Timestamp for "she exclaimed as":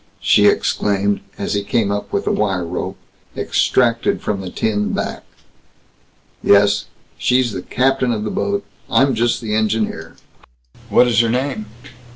0.19-1.53